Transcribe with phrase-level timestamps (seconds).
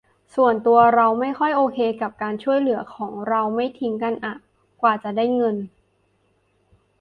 [0.35, 4.35] ส่วนตัวเราไม่ค่อยโอเคกับการช่วยเหลือของเราไม่ทิ้งกันอ่ะ
[4.81, 5.55] กว่าจะได้เงิน